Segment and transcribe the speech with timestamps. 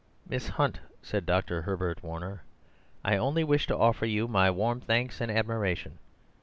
[0.27, 1.61] "Miss Hunt," said Dr.
[1.61, 2.41] Herbert Warner,
[3.05, 5.99] "I only wish to offer you my warm thanks and admiration.